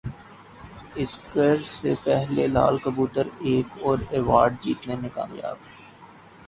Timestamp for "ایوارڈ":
4.09-4.61